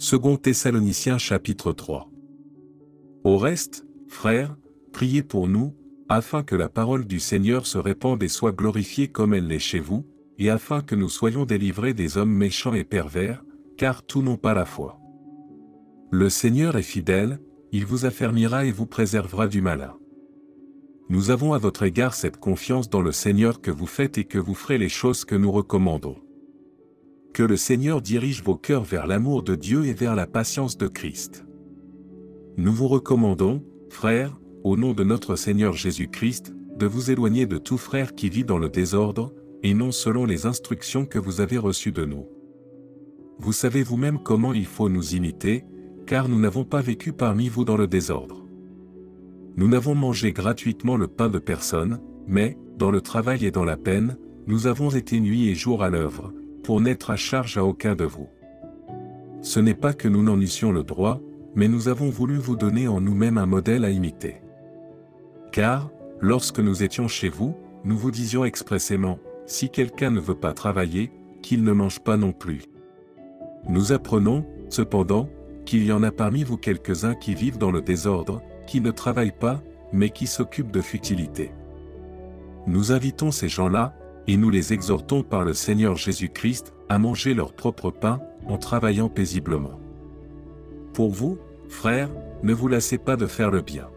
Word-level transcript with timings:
Second 0.00 0.36
Thessaloniciens 0.36 1.18
chapitre 1.18 1.72
3. 1.72 2.08
Au 3.24 3.36
reste, 3.36 3.84
frères, 4.06 4.56
priez 4.92 5.24
pour 5.24 5.48
nous, 5.48 5.74
afin 6.08 6.44
que 6.44 6.54
la 6.54 6.68
parole 6.68 7.04
du 7.04 7.18
Seigneur 7.18 7.66
se 7.66 7.78
répande 7.78 8.22
et 8.22 8.28
soit 8.28 8.52
glorifiée 8.52 9.08
comme 9.08 9.34
elle 9.34 9.48
l'est 9.48 9.58
chez 9.58 9.80
vous, 9.80 10.06
et 10.38 10.50
afin 10.50 10.82
que 10.82 10.94
nous 10.94 11.08
soyons 11.08 11.46
délivrés 11.46 11.94
des 11.94 12.16
hommes 12.16 12.32
méchants 12.32 12.74
et 12.74 12.84
pervers, 12.84 13.42
car 13.76 14.04
tous 14.04 14.22
n'ont 14.22 14.36
pas 14.36 14.54
la 14.54 14.66
foi. 14.66 15.00
Le 16.12 16.30
Seigneur 16.30 16.76
est 16.76 16.82
fidèle, 16.82 17.40
il 17.72 17.84
vous 17.84 18.04
affermira 18.04 18.66
et 18.66 18.70
vous 18.70 18.86
préservera 18.86 19.48
du 19.48 19.60
malin. 19.62 19.96
Nous 21.08 21.32
avons 21.32 21.54
à 21.54 21.58
votre 21.58 21.82
égard 21.82 22.14
cette 22.14 22.36
confiance 22.36 22.88
dans 22.88 23.02
le 23.02 23.10
Seigneur 23.10 23.60
que 23.60 23.72
vous 23.72 23.86
faites 23.86 24.16
et 24.16 24.24
que 24.24 24.38
vous 24.38 24.54
ferez 24.54 24.78
les 24.78 24.88
choses 24.88 25.24
que 25.24 25.34
nous 25.34 25.50
recommandons. 25.50 26.18
Que 27.38 27.44
le 27.44 27.56
Seigneur 27.56 28.02
dirige 28.02 28.42
vos 28.42 28.56
cœurs 28.56 28.82
vers 28.82 29.06
l'amour 29.06 29.44
de 29.44 29.54
Dieu 29.54 29.86
et 29.86 29.92
vers 29.92 30.16
la 30.16 30.26
patience 30.26 30.76
de 30.76 30.88
Christ. 30.88 31.46
Nous 32.56 32.72
vous 32.72 32.88
recommandons, 32.88 33.62
frères, 33.90 34.40
au 34.64 34.76
nom 34.76 34.92
de 34.92 35.04
notre 35.04 35.36
Seigneur 35.36 35.72
Jésus-Christ, 35.72 36.52
de 36.76 36.86
vous 36.86 37.12
éloigner 37.12 37.46
de 37.46 37.56
tout 37.56 37.78
frère 37.78 38.16
qui 38.16 38.28
vit 38.28 38.42
dans 38.42 38.58
le 38.58 38.68
désordre, 38.68 39.32
et 39.62 39.72
non 39.72 39.92
selon 39.92 40.24
les 40.24 40.46
instructions 40.46 41.06
que 41.06 41.20
vous 41.20 41.40
avez 41.40 41.58
reçues 41.58 41.92
de 41.92 42.04
nous. 42.04 42.26
Vous 43.38 43.52
savez 43.52 43.84
vous-même 43.84 44.18
comment 44.20 44.52
il 44.52 44.66
faut 44.66 44.88
nous 44.88 45.14
imiter, 45.14 45.64
car 46.08 46.28
nous 46.28 46.40
n'avons 46.40 46.64
pas 46.64 46.80
vécu 46.80 47.12
parmi 47.12 47.48
vous 47.48 47.64
dans 47.64 47.76
le 47.76 47.86
désordre. 47.86 48.44
Nous 49.54 49.68
n'avons 49.68 49.94
mangé 49.94 50.32
gratuitement 50.32 50.96
le 50.96 51.06
pain 51.06 51.28
de 51.28 51.38
personne, 51.38 52.00
mais, 52.26 52.58
dans 52.76 52.90
le 52.90 53.00
travail 53.00 53.46
et 53.46 53.52
dans 53.52 53.64
la 53.64 53.76
peine, 53.76 54.18
nous 54.48 54.66
avons 54.66 54.90
été 54.90 55.20
nuit 55.20 55.48
et 55.48 55.54
jour 55.54 55.84
à 55.84 55.88
l'œuvre, 55.88 56.32
pour 56.68 56.82
n'être 56.82 57.08
à 57.08 57.16
charge 57.16 57.56
à 57.56 57.64
aucun 57.64 57.94
de 57.94 58.04
vous. 58.04 58.28
Ce 59.40 59.58
n'est 59.58 59.72
pas 59.72 59.94
que 59.94 60.06
nous 60.06 60.22
n'en 60.22 60.38
eussions 60.38 60.70
le 60.70 60.82
droit, 60.82 61.18
mais 61.54 61.66
nous 61.66 61.88
avons 61.88 62.10
voulu 62.10 62.36
vous 62.36 62.56
donner 62.56 62.88
en 62.88 63.00
nous-mêmes 63.00 63.38
un 63.38 63.46
modèle 63.46 63.86
à 63.86 63.90
imiter. 63.90 64.42
Car, 65.50 65.90
lorsque 66.20 66.60
nous 66.60 66.82
étions 66.82 67.08
chez 67.08 67.30
vous, 67.30 67.56
nous 67.84 67.96
vous 67.96 68.10
disions 68.10 68.44
expressément, 68.44 69.18
si 69.46 69.70
quelqu'un 69.70 70.10
ne 70.10 70.20
veut 70.20 70.34
pas 70.34 70.52
travailler, 70.52 71.10
qu'il 71.40 71.64
ne 71.64 71.72
mange 71.72 72.00
pas 72.00 72.18
non 72.18 72.32
plus. 72.32 72.64
Nous 73.66 73.92
apprenons, 73.92 74.44
cependant, 74.68 75.30
qu'il 75.64 75.86
y 75.86 75.92
en 75.92 76.02
a 76.02 76.10
parmi 76.10 76.44
vous 76.44 76.58
quelques-uns 76.58 77.14
qui 77.14 77.34
vivent 77.34 77.56
dans 77.56 77.70
le 77.70 77.80
désordre, 77.80 78.42
qui 78.66 78.82
ne 78.82 78.90
travaillent 78.90 79.32
pas, 79.32 79.62
mais 79.94 80.10
qui 80.10 80.26
s'occupent 80.26 80.70
de 80.70 80.82
futilités. 80.82 81.50
Nous 82.66 82.92
invitons 82.92 83.30
ces 83.30 83.48
gens-là, 83.48 83.94
et 84.28 84.36
nous 84.36 84.50
les 84.50 84.74
exhortons 84.74 85.22
par 85.22 85.42
le 85.42 85.54
Seigneur 85.54 85.96
Jésus-Christ, 85.96 86.74
à 86.90 86.98
manger 86.98 87.32
leur 87.32 87.54
propre 87.54 87.90
pain, 87.90 88.20
en 88.46 88.58
travaillant 88.58 89.08
paisiblement. 89.08 89.80
Pour 90.92 91.10
vous, 91.10 91.38
frères, 91.68 92.10
ne 92.42 92.52
vous 92.52 92.68
lassez 92.68 92.98
pas 92.98 93.16
de 93.16 93.26
faire 93.26 93.50
le 93.50 93.62
bien. 93.62 93.88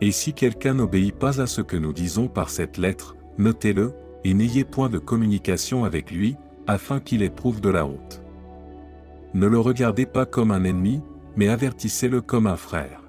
Et 0.00 0.12
si 0.12 0.32
quelqu'un 0.32 0.74
n'obéit 0.74 1.14
pas 1.14 1.40
à 1.40 1.46
ce 1.46 1.60
que 1.60 1.76
nous 1.76 1.92
disons 1.92 2.28
par 2.28 2.50
cette 2.50 2.78
lettre, 2.78 3.16
notez-le, 3.36 3.92
et 4.24 4.32
n'ayez 4.32 4.64
point 4.64 4.88
de 4.88 4.98
communication 4.98 5.84
avec 5.84 6.10
lui, 6.12 6.36
afin 6.68 7.00
qu'il 7.00 7.22
éprouve 7.22 7.60
de 7.60 7.68
la 7.68 7.84
honte. 7.84 8.22
Ne 9.34 9.46
le 9.46 9.58
regardez 9.58 10.06
pas 10.06 10.26
comme 10.26 10.52
un 10.52 10.64
ennemi, 10.64 11.00
mais 11.36 11.48
avertissez-le 11.48 12.20
comme 12.20 12.46
un 12.46 12.56
frère. 12.56 13.02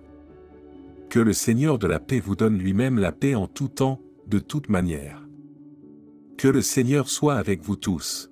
Que 1.10 1.20
le 1.20 1.34
Seigneur 1.34 1.78
de 1.78 1.88
la 1.88 2.00
paix 2.00 2.20
vous 2.20 2.36
donne 2.36 2.58
lui-même 2.58 2.98
la 2.98 3.12
paix 3.12 3.36
en 3.36 3.48
tout 3.48 3.70
temps, 3.70 4.02
de 4.28 4.40
toute 4.40 4.70
manière. 4.70 5.27
Que 6.38 6.48
le 6.48 6.62
Seigneur 6.62 7.10
soit 7.10 7.36
avec 7.36 7.64
vous 7.64 7.76
tous. 7.76 8.30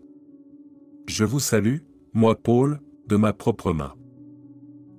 Je 1.08 1.26
vous 1.26 1.40
salue, 1.40 1.78
moi 2.14 2.36
Paul, 2.36 2.80
de 3.08 3.16
ma 3.16 3.34
propre 3.34 3.74
main. 3.74 3.96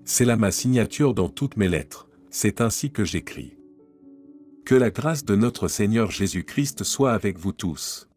C'est 0.05 0.25
là 0.25 0.37
ma 0.37 0.51
signature 0.51 1.15
dans 1.15 1.29
toutes 1.29 1.57
mes 1.57 1.69
lettres, 1.69 2.09
c'est 2.31 2.61
ainsi 2.61 2.91
que 2.91 3.05
j'écris. 3.05 3.57
Que 4.65 4.75
la 4.75 4.91
grâce 4.91 5.25
de 5.25 5.37
notre 5.37 5.69
Seigneur 5.69 6.11
Jésus-Christ 6.11 6.83
soit 6.83 7.13
avec 7.13 7.39
vous 7.39 7.53
tous. 7.53 8.09